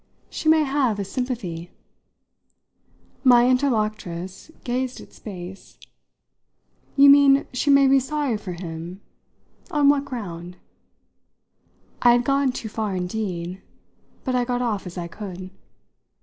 "She 0.31 0.49
may 0.49 0.63
have 0.63 0.97
a 0.97 1.05
sympathy." 1.05 1.69
My 3.23 3.47
interlocutress 3.47 4.49
gazed 4.63 4.99
at 4.99 5.13
space. 5.13 5.77
"You 6.97 7.07
mean 7.07 7.45
she 7.53 7.69
may 7.69 7.85
be 7.87 7.99
sorry 7.99 8.35
for 8.37 8.53
him? 8.53 8.99
On 9.69 9.89
what 9.89 10.03
ground?" 10.05 10.57
I 12.01 12.13
had 12.13 12.23
gone 12.25 12.51
too 12.51 12.67
far 12.67 12.95
indeed; 12.95 13.61
but 14.23 14.33
I 14.33 14.43
got 14.43 14.59
off 14.63 14.87
as 14.87 14.97
I 14.97 15.07
could. 15.07 15.51